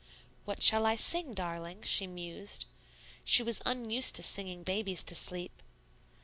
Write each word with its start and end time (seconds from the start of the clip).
"What 0.45 0.63
shall 0.63 0.87
I 0.87 0.95
sing, 0.95 1.31
darling?" 1.35 1.83
she 1.83 2.07
mused: 2.07 2.65
she 3.23 3.43
was 3.43 3.61
unused 3.67 4.15
to 4.15 4.23
singing 4.23 4.63
babies 4.63 5.03
to 5.03 5.13
sleep. 5.13 5.61